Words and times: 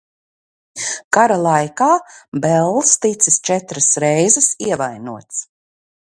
Kara 1.17 1.35
laikā 1.47 1.89
Bells 2.45 2.93
ticis 3.05 3.37
četras 3.49 3.91
reizes 4.05 4.49
ievainots. 4.69 5.45